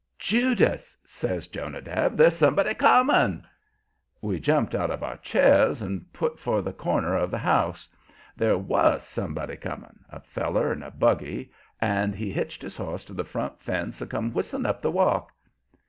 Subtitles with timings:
[0.17, 3.43] "Judas!" says Jonadab, "there's somebody COMING!"
[4.19, 7.87] We jumped out of our chairs and put for the corner of the house.
[8.35, 13.13] There WAS somebody coming a feller in a buggy, and he hitched his horse to
[13.13, 15.33] the front fence and come whistling up the walk.